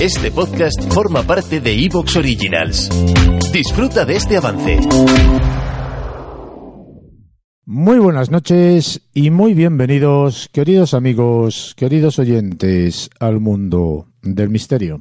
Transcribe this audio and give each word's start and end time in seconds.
Este 0.00 0.30
podcast 0.30 0.92
forma 0.92 1.22
parte 1.22 1.60
de 1.60 1.72
Evox 1.84 2.16
Originals. 2.16 2.88
Disfruta 3.52 4.04
de 4.04 4.16
este 4.16 4.36
avance. 4.36 4.80
Muy 7.64 7.98
buenas 7.98 8.30
noches 8.30 9.00
y 9.14 9.30
muy 9.30 9.54
bienvenidos, 9.54 10.50
queridos 10.52 10.94
amigos, 10.94 11.74
queridos 11.76 12.18
oyentes, 12.18 13.08
al 13.20 13.40
mundo 13.40 14.08
del 14.22 14.50
misterio. 14.50 15.00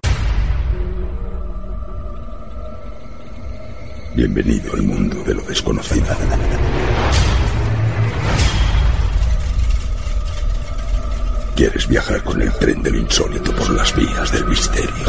Bienvenido 4.16 4.74
al 4.74 4.84
mundo 4.84 5.24
de 5.24 5.34
lo 5.34 5.42
desconocido. 5.44 6.06
¿Quieres 11.64 11.88
viajar 11.88 12.22
con 12.26 12.42
el 12.42 12.52
tren 12.56 12.84
del 12.84 12.96
insólito 12.98 13.56
por 13.56 13.70
las 13.70 13.96
vías 13.96 14.30
del 14.34 14.46
misterio? 14.48 15.06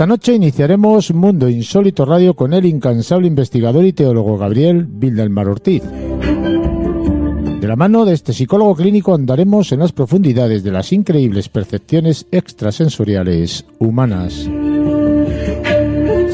Esta 0.00 0.08
noche 0.08 0.32
iniciaremos 0.32 1.12
Mundo 1.12 1.46
Insólito 1.50 2.06
Radio 2.06 2.32
con 2.32 2.54
el 2.54 2.64
incansable 2.64 3.26
investigador 3.26 3.84
y 3.84 3.92
teólogo 3.92 4.38
Gabriel 4.38 4.86
Vildelmar 4.86 5.46
Ortiz. 5.46 5.82
De 5.82 7.68
la 7.68 7.76
mano 7.76 8.06
de 8.06 8.14
este 8.14 8.32
psicólogo 8.32 8.74
clínico 8.76 9.12
andaremos 9.12 9.72
en 9.72 9.80
las 9.80 9.92
profundidades 9.92 10.62
de 10.62 10.70
las 10.70 10.94
increíbles 10.94 11.50
percepciones 11.50 12.26
extrasensoriales 12.30 13.66
humanas. 13.78 14.48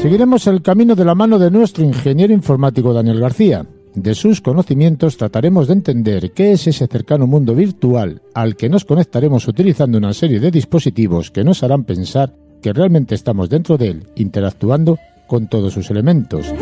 Seguiremos 0.01 0.47
el 0.47 0.61
camino 0.61 0.95
de 0.95 1.03
la 1.03 1.15
mano 1.15 1.37
de 1.37 1.51
nuestro 1.51 1.83
ingeniero 1.83 2.31
informático 2.33 2.93
Daniel 2.93 3.19
García. 3.19 3.65
De 3.95 4.15
sus 4.15 4.39
conocimientos 4.39 5.17
trataremos 5.17 5.67
de 5.67 5.73
entender 5.73 6.31
qué 6.31 6.53
es 6.53 6.67
ese 6.67 6.87
cercano 6.87 7.27
mundo 7.27 7.53
virtual 7.53 8.21
al 8.33 8.55
que 8.55 8.69
nos 8.69 8.85
conectaremos 8.85 9.45
utilizando 9.45 9.97
una 9.97 10.13
serie 10.13 10.39
de 10.39 10.51
dispositivos 10.51 11.31
que 11.31 11.43
nos 11.43 11.63
harán 11.63 11.83
pensar 11.83 12.33
que 12.61 12.73
realmente 12.73 13.15
estamos 13.15 13.49
dentro 13.49 13.77
de 13.77 13.89
él, 13.89 14.07
interactuando 14.15 14.97
con 15.27 15.47
todos 15.47 15.73
sus 15.73 15.89
elementos. 15.91 16.53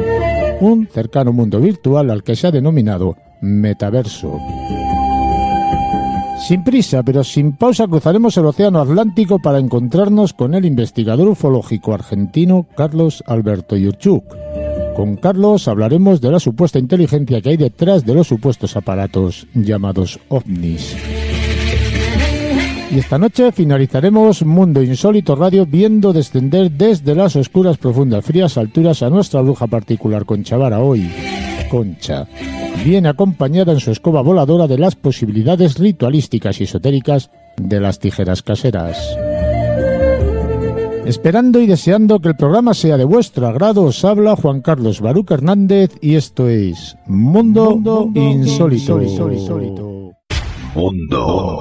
Un 0.60 0.88
cercano 0.88 1.34
mundo 1.34 1.60
virtual 1.60 2.10
al 2.10 2.24
que 2.24 2.36
se 2.36 2.48
ha 2.48 2.52
denominado 2.52 3.16
metaverso. 3.42 4.40
Sin 6.48 6.64
prisa, 6.64 7.02
pero 7.02 7.24
sin 7.24 7.54
pausa, 7.54 7.88
cruzaremos 7.88 8.38
el 8.38 8.46
Océano 8.46 8.80
Atlántico 8.80 9.40
para 9.40 9.58
encontrarnos 9.58 10.34
con 10.34 10.54
el 10.54 10.66
investigador 10.66 11.28
ufológico 11.28 11.94
argentino 11.94 12.68
Carlos 12.76 13.24
Alberto 13.26 13.76
Yurchuk. 13.76 14.24
Con 14.96 15.16
Carlos 15.18 15.68
hablaremos 15.68 16.22
de 16.22 16.32
la 16.32 16.40
supuesta 16.40 16.78
inteligencia 16.78 17.42
que 17.42 17.50
hay 17.50 17.58
detrás 17.58 18.06
de 18.06 18.14
los 18.14 18.28
supuestos 18.28 18.78
aparatos 18.78 19.48
llamados 19.54 20.20
ovnis. 20.30 20.96
Y 22.96 23.00
esta 23.00 23.18
noche 23.18 23.52
finalizaremos 23.52 24.46
Mundo 24.46 24.82
Insólito 24.82 25.36
Radio 25.36 25.66
viendo 25.66 26.14
descender 26.14 26.72
desde 26.72 27.14
las 27.14 27.36
oscuras, 27.36 27.78
profundas, 27.78 28.24
frías 28.24 28.58
alturas 28.58 29.04
a 29.04 29.10
nuestra 29.10 29.42
bruja 29.42 29.68
particular 29.68 30.24
Concha 30.24 30.56
Vara 30.56 30.80
hoy. 30.80 31.12
Concha. 31.70 32.26
Viene 32.86 33.10
acompañada 33.10 33.74
en 33.74 33.82
su 33.82 33.92
escoba 33.92 34.22
voladora 34.22 34.66
de 34.68 34.78
las 34.78 34.96
posibilidades 34.96 35.78
ritualísticas 35.78 36.62
y 36.62 36.64
esotéricas 36.64 37.32
de 37.58 37.82
las 37.82 38.00
tijeras 38.00 38.42
caseras. 38.42 38.98
Esperando 41.06 41.60
y 41.60 41.68
deseando 41.68 42.22
que 42.22 42.30
el 42.30 42.38
programa 42.38 42.74
sea 42.74 42.96
de 42.96 43.04
vuestro 43.04 43.46
agrado, 43.48 43.84
os 43.84 44.06
habla 44.06 44.38
Juan 44.38 44.62
Carlos 44.62 45.02
Baruch 45.02 45.32
Hernández 45.32 45.92
y 46.02 46.16
esto 46.16 46.48
es 46.48 46.96
Mundo, 47.08 47.78
Insólito. 48.16 48.98
Mundo 50.74 51.60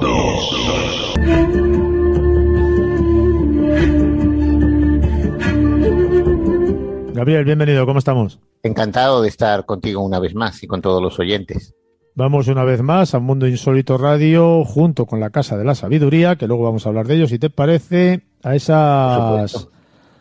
Gabriel, 7.13 7.45
bienvenido, 7.45 7.85
¿cómo 7.85 7.99
estamos? 7.99 8.39
Encantado 8.61 9.21
de 9.21 9.29
estar 9.29 9.65
contigo 9.65 10.03
una 10.03 10.19
vez 10.19 10.35
más 10.35 10.61
y 10.63 10.67
con 10.67 10.81
todos 10.81 11.01
los 11.01 11.17
oyentes. 11.17 11.73
Vamos 12.13 12.47
una 12.47 12.63
vez 12.63 12.81
más 12.81 13.15
a 13.15 13.19
Mundo 13.19 13.47
Insólito 13.47 13.97
Radio 13.97 14.63
junto 14.63 15.05
con 15.05 15.19
la 15.19 15.29
Casa 15.29 15.57
de 15.57 15.65
la 15.65 15.75
Sabiduría, 15.75 16.35
que 16.35 16.47
luego 16.47 16.63
vamos 16.63 16.85
a 16.85 16.89
hablar 16.89 17.07
de 17.07 17.15
ellos, 17.15 17.29
si 17.29 17.39
te 17.39 17.49
parece, 17.49 18.23
a 18.43 18.55
esas 18.55 19.69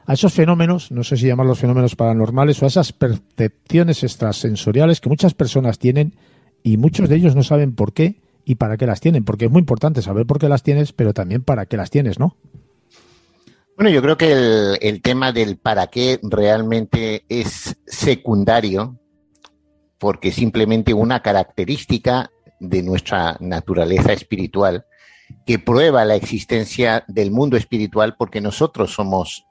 a 0.06 0.12
esos 0.12 0.32
fenómenos, 0.32 0.90
no 0.92 1.02
sé 1.04 1.16
si 1.16 1.26
llamarlos 1.26 1.58
fenómenos 1.58 1.96
paranormales 1.96 2.62
o 2.62 2.64
a 2.64 2.68
esas 2.68 2.92
percepciones 2.92 4.02
extrasensoriales 4.02 5.00
que 5.00 5.08
muchas 5.08 5.34
personas 5.34 5.78
tienen 5.78 6.14
y 6.62 6.76
muchos 6.76 7.08
de 7.08 7.16
ellos 7.16 7.34
no 7.34 7.42
saben 7.42 7.74
por 7.74 7.92
qué 7.92 8.20
y 8.44 8.56
para 8.56 8.76
qué 8.76 8.86
las 8.86 9.00
tienen, 9.00 9.24
porque 9.24 9.46
es 9.46 9.50
muy 9.50 9.60
importante 9.60 10.02
saber 10.02 10.26
por 10.26 10.38
qué 10.38 10.48
las 10.48 10.62
tienes, 10.62 10.92
pero 10.92 11.14
también 11.14 11.42
para 11.42 11.66
qué 11.66 11.76
las 11.76 11.90
tienes, 11.90 12.18
¿no? 12.18 12.36
Bueno, 13.76 13.90
yo 13.90 14.02
creo 14.02 14.16
que 14.16 14.76
el, 14.80 15.02
tema 15.02 15.32
del 15.32 15.56
para 15.56 15.88
qué 15.88 16.20
realmente 16.22 17.24
es 17.28 17.76
secundario, 17.86 19.00
porque 19.98 20.30
simplemente 20.30 20.94
una 20.94 21.22
característica 21.22 22.30
de 22.60 22.82
nuestra 22.82 23.36
naturaleza 23.40 24.12
espiritual 24.12 24.84
que 25.44 25.58
prueba 25.58 26.04
la 26.04 26.14
existencia 26.14 27.04
del 27.08 27.30
mundo 27.32 27.56
espiritual 27.56 28.14
porque 28.16 28.40
nosotros 28.40 28.94
somos, 28.94 29.46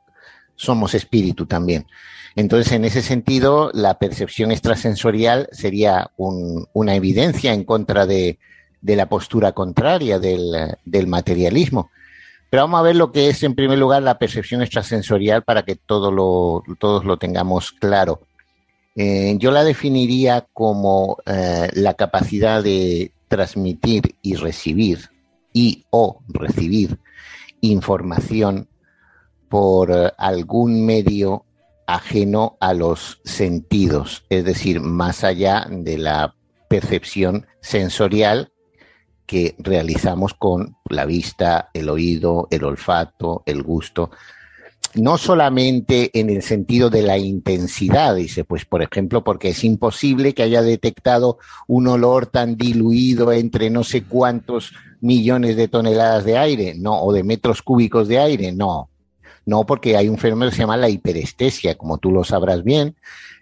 somos 0.55 0.93
espíritu 0.93 1.45
también. 1.45 1.87
Entonces, 2.35 2.71
en 2.71 2.85
ese 2.85 3.01
sentido, 3.01 3.71
la 3.73 3.99
percepción 3.99 4.51
extrasensorial 4.51 5.49
sería 5.51 6.11
un- 6.15 6.67
una 6.73 6.95
evidencia 6.95 7.53
en 7.53 7.65
contra 7.65 8.05
de, 8.05 8.39
de 8.83 8.95
la 8.95 9.07
postura 9.09 9.53
contraria 9.53 10.19
del, 10.19 11.07
materialismo. 11.07 11.89
Pero 12.51 12.63
vamos 12.63 12.81
a 12.81 12.83
ver 12.83 12.95
lo 12.95 13.11
que 13.11 13.29
es, 13.29 13.41
en 13.41 13.55
primer 13.55 13.79
lugar, 13.79 14.03
la 14.03 14.19
percepción 14.19 14.61
extrasensorial 14.61 15.41
para 15.43 15.63
que 15.63 15.75
todos 15.75 16.13
lo 16.13 17.17
tengamos 17.17 17.71
claro. 17.71 18.21
Eh, 18.95 19.35
yo 19.39 19.51
la 19.51 19.63
definiría 19.63 20.45
como 20.53 21.17
eh, 21.25 21.69
la 21.73 21.95
capacidad 21.95 22.61
de 22.61 23.11
transmitir 23.27 24.15
y 24.21 24.35
recibir 24.35 25.09
y 25.51 25.85
o 25.89 26.21
recibir 26.27 26.99
información 27.61 28.67
por 29.49 30.13
algún 30.17 30.85
medio 30.85 31.45
ajeno 31.87 32.57
a 32.59 32.73
los 32.73 33.19
sentidos, 33.23 34.25
es 34.29 34.45
decir, 34.45 34.79
más 34.79 35.23
allá 35.23 35.67
de 35.69 35.97
la 35.97 36.35
percepción 36.69 37.47
sensorial 37.61 38.52
que 39.25 39.55
realizamos 39.59 40.33
con 40.33 40.77
la 40.89 41.05
vista, 41.05 41.69
el 41.73 41.89
oído, 41.89 42.47
el 42.51 42.63
olfato, 42.63 43.43
el 43.45 43.63
gusto, 43.63 44.11
no 44.95 45.17
solamente 45.17 46.11
en 46.19 46.29
el 46.29 46.43
sentido 46.43 46.89
de 46.89 47.01
la 47.01 47.17
intensidad, 47.17 48.15
dice, 48.15 48.43
pues 48.43 48.65
por 48.65 48.83
ejemplo, 48.83 49.23
porque 49.23 49.49
es 49.49 49.63
imposible 49.63 50.33
que 50.33 50.43
haya 50.43 50.61
detectado 50.61 51.39
un 51.67 51.87
olor 51.87 52.27
tan 52.27 52.57
diluido 52.57 53.31
entre 53.31 53.69
no 53.69 53.83
sé 53.83 54.03
cuántos 54.03 54.73
millones 55.01 55.55
de 55.55 55.67
toneladas 55.67 56.25
de 56.25 56.37
aire, 56.37 56.75
no, 56.77 57.01
o 57.01 57.11
de 57.11 57.23
metros 57.23 57.61
cúbicos 57.61 58.07
de 58.07 58.19
aire, 58.19 58.51
no. 58.51 58.89
No, 59.45 59.65
porque 59.65 59.97
hay 59.97 60.07
un 60.07 60.17
fenómeno 60.17 60.49
que 60.49 60.55
se 60.55 60.63
llama 60.63 60.77
la 60.77 60.89
hiperestesia, 60.89 61.75
como 61.75 61.97
tú 61.97 62.11
lo 62.11 62.23
sabrás 62.23 62.63
bien, 62.63 62.95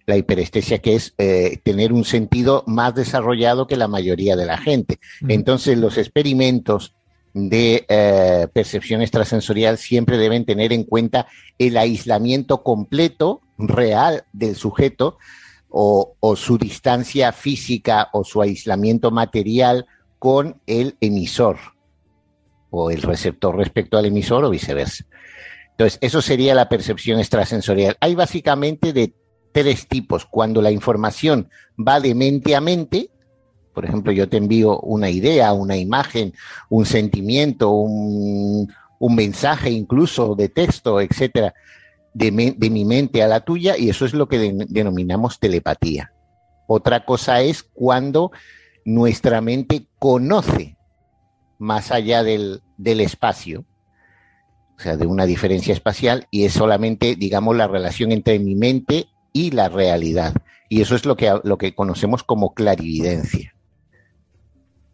la 0.05 0.17
hiperestesia 0.17 0.79
que 0.79 0.95
es 0.95 1.13
eh, 1.17 1.59
tener 1.63 1.93
un 1.93 2.05
sentido 2.05 2.63
más 2.67 2.95
desarrollado 2.95 3.67
que 3.67 3.77
la 3.77 3.87
mayoría 3.87 4.35
de 4.35 4.45
la 4.45 4.57
gente. 4.57 4.99
Entonces, 5.27 5.77
los 5.77 5.97
experimentos 5.97 6.95
de 7.33 7.85
eh, 7.87 8.47
percepción 8.51 9.01
extrasensorial 9.01 9.77
siempre 9.77 10.17
deben 10.17 10.45
tener 10.45 10.73
en 10.73 10.83
cuenta 10.83 11.27
el 11.57 11.77
aislamiento 11.77 12.63
completo, 12.63 13.41
real 13.57 14.25
del 14.33 14.55
sujeto 14.55 15.17
o, 15.69 16.15
o, 16.19 16.35
su 16.35 16.57
distancia 16.57 17.31
física 17.31 18.09
o 18.11 18.23
su 18.23 18.41
aislamiento 18.41 19.11
material 19.11 19.85
con 20.19 20.59
el 20.65 20.97
emisor 20.99 21.57
o 22.71 22.89
el 22.89 23.01
receptor 23.01 23.55
respecto 23.55 23.97
al 23.97 24.05
emisor 24.05 24.43
o 24.43 24.49
viceversa. 24.49 25.05
Entonces, 25.81 25.97
eso 26.03 26.21
sería 26.21 26.53
la 26.53 26.69
percepción 26.69 27.19
extrasensorial. 27.19 27.97
Hay 28.01 28.13
básicamente 28.13 28.93
de 28.93 29.15
tres 29.51 29.87
tipos. 29.87 30.27
Cuando 30.27 30.61
la 30.61 30.69
información 30.69 31.49
va 31.75 31.99
de 31.99 32.13
mente 32.13 32.55
a 32.55 32.61
mente, 32.61 33.09
por 33.73 33.85
ejemplo, 33.85 34.11
yo 34.11 34.29
te 34.29 34.37
envío 34.37 34.79
una 34.81 35.09
idea, 35.09 35.53
una 35.53 35.77
imagen, 35.77 36.35
un 36.69 36.85
sentimiento, 36.85 37.71
un, 37.71 38.71
mensaje 38.99 39.71
incluso 39.71 40.35
de 40.35 40.49
texto, 40.49 41.01
etcétera, 41.01 41.55
de, 42.13 42.31
mi 42.31 42.85
mente 42.85 43.23
a 43.23 43.27
la 43.27 43.39
tuya, 43.39 43.75
y 43.75 43.89
eso 43.89 44.05
es 44.05 44.13
lo 44.13 44.27
que 44.27 44.37
de, 44.37 44.65
denominamos 44.69 45.39
telepatía. 45.39 46.13
Otra 46.67 47.05
cosa 47.05 47.41
es 47.41 47.63
cuando 47.63 48.31
nuestra 48.85 49.41
mente 49.41 49.87
conoce 49.97 50.77
más 51.57 51.91
allá 51.91 52.21
del 52.21 52.61
espacio, 52.77 53.65
o 54.81 54.83
sea, 54.83 54.97
de 54.97 55.05
una 55.05 55.27
diferencia 55.27 55.75
espacial, 55.75 56.25
y 56.31 56.45
es 56.45 56.53
solamente, 56.53 57.15
digamos, 57.15 57.55
la 57.55 57.67
relación 57.67 58.11
entre 58.11 58.39
mi 58.39 58.55
mente 58.55 59.05
y 59.31 59.51
la 59.51 59.69
realidad. 59.69 60.33
Y 60.69 60.81
eso 60.81 60.95
es 60.95 61.05
lo 61.05 61.15
que, 61.15 61.31
lo 61.43 61.59
que 61.59 61.75
conocemos 61.75 62.23
como 62.23 62.55
clarividencia. 62.55 63.53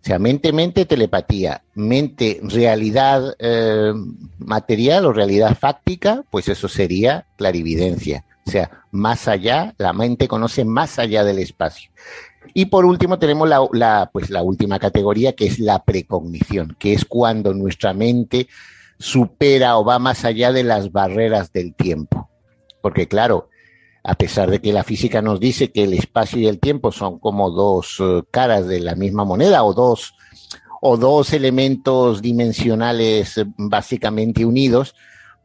O 0.02 0.06
sea, 0.06 0.20
mente, 0.20 0.52
mente, 0.52 0.86
telepatía, 0.86 1.64
mente, 1.74 2.42
realidad 2.44 3.34
eh, 3.40 3.94
material 4.40 5.06
o 5.06 5.14
realidad 5.14 5.58
fáctica, 5.58 6.26
pues 6.32 6.50
eso 6.50 6.68
sería 6.68 7.26
clarividencia. 7.38 8.26
O 8.46 8.52
sea, 8.52 8.84
más 8.92 9.30
allá, 9.30 9.74
la 9.78 9.94
mente 9.94 10.28
conoce 10.28 10.66
más 10.66 11.00
allá 11.00 11.24
del 11.24 11.40
espacio. 11.40 11.92
Y 12.54 12.66
por 12.66 12.84
último 12.84 13.20
tenemos 13.20 13.48
la, 13.48 14.10
pues 14.12 14.30
la 14.30 14.42
última 14.42 14.80
categoría, 14.80 15.34
que 15.34 15.46
es 15.46 15.60
la 15.60 15.84
precognición, 15.86 16.76
que 16.78 16.92
es 16.92 17.06
cuando 17.06 17.54
nuestra 17.54 17.94
mente 17.94 18.48
supera 19.00 19.78
o 19.78 19.86
va 19.86 20.00
más 20.00 20.26
allá 20.26 20.52
de 20.52 20.64
las 20.64 20.92
barreras 20.92 21.52
del 21.52 21.74
tiempo. 21.76 22.30
Porque 22.82 23.08
claro, 23.08 23.50
a 24.04 24.16
pesar 24.16 24.50
de 24.50 24.60
que 24.60 24.74
la 24.74 24.84
física 24.84 25.22
nos 25.22 25.40
dice 25.40 25.72
que 25.72 25.84
el 25.84 25.94
espacio 25.94 26.40
y 26.40 26.48
el 26.48 26.60
tiempo 26.60 26.92
son 26.92 27.20
como 27.20 27.52
dos 27.52 28.00
uh, 28.00 28.24
caras 28.32 28.68
de 28.68 28.80
la 28.80 28.96
misma 28.96 29.26
moneda 29.26 29.64
o 29.64 29.74
dos, 29.74 30.16
o 30.82 30.98
dos 30.98 31.34
elementos 31.34 32.22
dimensionales 32.22 33.42
básicamente 33.58 34.46
unidos, 34.46 34.96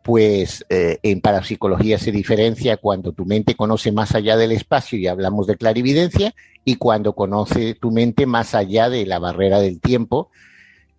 pues 0.03 0.65
eh, 0.69 0.99
en 1.03 1.21
parapsicología 1.21 1.99
se 1.99 2.13
diferencia 2.13 2.77
cuando 2.77 3.13
tu 3.13 3.25
mente 3.25 3.55
conoce 3.55 3.93
más 3.93 4.15
allá 4.15 4.37
del 4.37 4.53
espacio 4.53 4.99
y 4.99 5.07
hablamos 5.07 5.47
de 5.47 5.57
clarividencia 5.57 6.35
y 6.65 6.77
cuando 6.77 7.15
conoce 7.15 7.75
tu 7.75 7.91
mente 7.91 8.27
más 8.27 8.55
allá 8.55 8.89
de 8.91 9.07
la 9.07 9.19
barrera 9.19 9.61
del 9.61 9.81
tiempo 9.81 10.31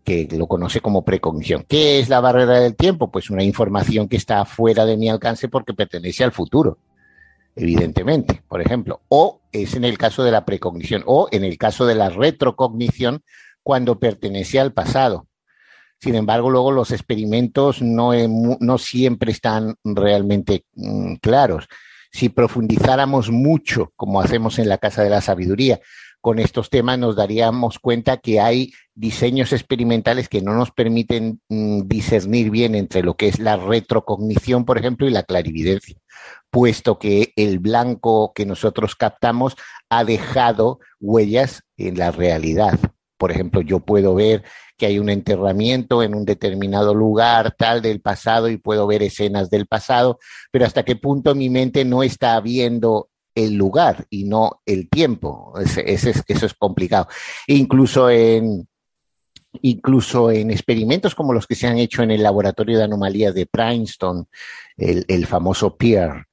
que 0.03 0.27
lo 0.31 0.47
conoce 0.47 0.81
como 0.81 1.05
precognición. 1.05 1.65
¿Qué 1.67 1.99
es 1.99 2.09
la 2.09 2.19
barrera 2.19 2.59
del 2.59 2.75
tiempo? 2.75 3.11
Pues 3.11 3.29
una 3.29 3.43
información 3.43 4.07
que 4.07 4.17
está 4.17 4.43
fuera 4.45 4.85
de 4.85 4.97
mi 4.97 5.09
alcance 5.09 5.47
porque 5.47 5.73
pertenece 5.73 6.23
al 6.23 6.31
futuro 6.31 6.77
evidentemente, 7.55 8.43
por 8.47 8.61
ejemplo, 8.61 9.01
o 9.09 9.41
es 9.51 9.75
en 9.75 9.83
el 9.83 9.97
caso 9.97 10.23
de 10.23 10.31
la 10.31 10.45
precognición, 10.45 11.03
o 11.05 11.27
en 11.31 11.43
el 11.43 11.57
caso 11.57 11.85
de 11.85 11.95
la 11.95 12.09
retrocognición, 12.09 13.23
cuando 13.61 13.99
pertenece 13.99 14.59
al 14.59 14.73
pasado. 14.73 15.27
Sin 15.99 16.15
embargo, 16.15 16.49
luego 16.49 16.71
los 16.71 16.91
experimentos 16.91 17.81
no, 17.81 18.11
no 18.59 18.77
siempre 18.77 19.31
están 19.31 19.75
realmente 19.83 20.65
mm, 20.73 21.15
claros. 21.15 21.67
Si 22.11 22.29
profundizáramos 22.29 23.31
mucho, 23.31 23.93
como 23.95 24.21
hacemos 24.21 24.59
en 24.59 24.67
la 24.67 24.79
Casa 24.79 25.03
de 25.03 25.09
la 25.09 25.21
Sabiduría, 25.21 25.79
con 26.23 26.39
estos 26.39 26.69
temas 26.69 26.97
nos 26.97 27.17
daríamos 27.17 27.79
cuenta 27.79 28.15
que 28.15 28.39
hay 28.39 28.71
diseños 28.95 29.51
experimentales 29.51 30.29
que 30.29 30.41
no 30.41 30.53
nos 30.53 30.71
permiten 30.71 31.41
mm, 31.49 31.81
discernir 31.81 32.49
bien 32.49 32.75
entre 32.75 33.03
lo 33.03 33.15
que 33.15 33.27
es 33.27 33.39
la 33.39 33.57
retrocognición, 33.57 34.63
por 34.63 34.77
ejemplo, 34.77 35.05
y 35.05 35.11
la 35.11 35.23
clarividencia, 35.23 35.97
puesto 36.49 36.97
que 36.97 37.33
el 37.35 37.59
blanco 37.59 38.31
que 38.33 38.45
nosotros 38.45 38.95
captamos 38.95 39.57
ha 39.89 40.05
dejado 40.05 40.79
huellas 41.01 41.63
en 41.75 41.97
la 41.97 42.11
realidad. 42.11 42.79
Por 43.17 43.31
ejemplo, 43.31 43.59
yo 43.59 43.81
puedo 43.81 44.15
ver 44.15 44.43
que 44.77 44.85
hay 44.85 44.99
un 44.99 45.09
enterramiento 45.09 46.03
en 46.03 46.15
un 46.15 46.23
determinado 46.23 46.95
lugar 46.95 47.53
tal 47.57 47.81
del 47.81 47.99
pasado 47.99 48.47
y 48.47 48.55
puedo 48.55 48.87
ver 48.87 49.03
escenas 49.03 49.49
del 49.49 49.67
pasado, 49.67 50.19
pero 50.51 50.65
hasta 50.65 50.83
qué 50.83 50.95
punto 50.95 51.35
mi 51.35 51.49
mente 51.49 51.83
no 51.83 52.01
está 52.01 52.39
viendo 52.39 53.09
el 53.35 53.55
lugar 53.55 54.05
y 54.09 54.23
no 54.25 54.61
el 54.65 54.89
tiempo. 54.89 55.53
Ese, 55.59 56.11
eso 56.27 56.45
es 56.45 56.53
complicado. 56.53 57.07
Incluso 57.47 58.09
en, 58.09 58.67
incluso 59.61 60.31
en 60.31 60.51
experimentos 60.51 61.15
como 61.15 61.33
los 61.33 61.47
que 61.47 61.55
se 61.55 61.67
han 61.67 61.77
hecho 61.77 62.03
en 62.03 62.11
el 62.11 62.23
laboratorio 62.23 62.77
de 62.77 62.83
anomalías 62.83 63.33
de 63.33 63.45
Princeton, 63.45 64.27
el, 64.77 65.05
el 65.07 65.27
famoso 65.27 65.75
PIER, 65.75 66.25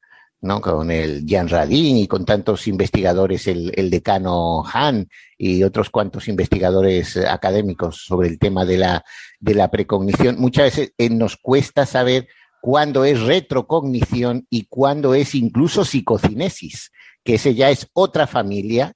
¿no? 0.42 0.60
con 0.60 0.90
el 0.90 1.24
Jan 1.28 1.48
Radin 1.48 1.98
y 1.98 2.06
con 2.08 2.24
tantos 2.24 2.66
investigadores, 2.66 3.46
el, 3.46 3.72
el, 3.76 3.90
decano 3.90 4.64
Han 4.72 5.08
y 5.36 5.62
otros 5.62 5.90
cuantos 5.90 6.28
investigadores 6.28 7.16
académicos 7.16 8.04
sobre 8.04 8.28
el 8.28 8.38
tema 8.38 8.64
de 8.64 8.78
la, 8.78 9.04
de 9.38 9.54
la 9.54 9.70
precognición. 9.70 10.36
Muchas 10.38 10.64
veces 10.64 10.92
eh, 10.96 11.10
nos 11.10 11.36
cuesta 11.36 11.84
saber 11.84 12.28
cuándo 12.60 13.04
es 13.04 13.20
retrocognición 13.20 14.46
y 14.50 14.66
cuándo 14.66 15.14
es 15.14 15.34
incluso 15.34 15.84
psicocinesis, 15.84 16.92
que 17.24 17.34
ese 17.34 17.54
ya 17.54 17.70
es 17.70 17.88
otra 17.92 18.26
familia 18.26 18.94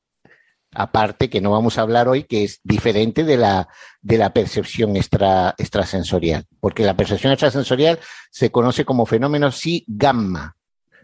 aparte 0.75 1.31
que 1.31 1.41
no 1.41 1.53
vamos 1.53 1.79
a 1.79 1.83
hablar 1.83 2.09
hoy, 2.09 2.25
que 2.25 2.45
es 2.45 2.61
diferente 2.63 3.25
de 3.25 3.37
la, 3.37 3.69
de 4.03 4.19
la 4.19 4.33
percepción 4.33 4.97
extra, 4.97 5.55
extrasensorial, 5.57 6.45
porque 6.61 6.85
la 6.85 6.97
percepción 6.97 7.33
extrasensorial 7.33 7.99
se 8.31 8.51
conoce 8.51 8.85
como 8.85 9.07
fenómeno 9.07 9.51
psi 9.51 9.85
gamma, 9.87 10.57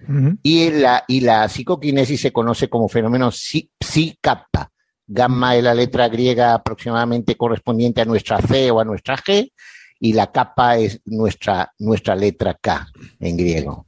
uh 0.08 0.12
-huh. 0.12 0.38
y, 0.42 0.70
la, 0.70 1.04
y 1.06 1.20
la 1.20 1.48
psicoquinesis 1.48 2.20
se 2.20 2.32
conoce 2.32 2.68
como 2.68 2.88
fenómeno 2.88 3.30
psi, 3.30 3.70
psi 3.80 4.18
kappa. 4.20 4.70
Gamma 5.12 5.56
es 5.56 5.64
la 5.64 5.74
letra 5.74 6.08
griega 6.08 6.54
aproximadamente 6.54 7.36
correspondiente 7.36 8.00
a 8.00 8.04
nuestra 8.04 8.40
C 8.40 8.70
o 8.70 8.78
a 8.78 8.84
nuestra 8.84 9.16
G, 9.16 9.50
y 10.00 10.14
la 10.14 10.32
capa 10.32 10.78
es 10.78 11.00
nuestra, 11.04 11.72
nuestra 11.78 12.16
letra 12.16 12.54
K 12.54 12.88
en 13.20 13.36
griego. 13.36 13.86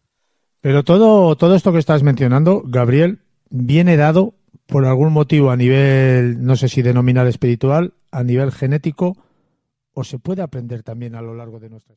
Pero 0.61 0.85
todo, 0.85 1.35
todo 1.37 1.57
esto 1.57 1.73
que 1.73 1.79
estás 1.79 2.03
mencionando, 2.05 2.63
Gabriel, 2.65 3.21
viene 3.51 3.97
dado 3.97 4.35
por 4.67 4.85
algún 4.85 5.13
motivo 5.13 5.51
a 5.51 5.57
nivel, 5.57 6.45
no 6.45 6.55
sé 6.55 6.69
si 6.69 6.83
denominar 6.83 7.27
espiritual, 7.27 7.95
a 8.13 8.23
nivel 8.23 8.53
genético, 8.53 9.17
o 9.95 10.05
se 10.05 10.19
puede 10.19 10.43
aprender 10.43 10.83
también 10.83 11.15
a 11.15 11.23
lo 11.23 11.35
largo 11.35 11.59
de 11.59 11.71
nuestra. 11.71 11.97